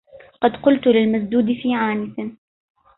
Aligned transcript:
قد 0.41 0.51
قلت 0.63 0.87
للمسدود 0.87 1.45
في 1.45 1.73
عانس 1.73 2.19